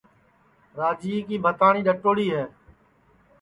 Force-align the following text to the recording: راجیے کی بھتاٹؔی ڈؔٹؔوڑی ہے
راجیے 0.77 1.19
کی 1.27 1.35
بھتاٹؔی 1.43 1.81
ڈؔٹؔوڑی 1.87 2.27
ہے 2.35 2.43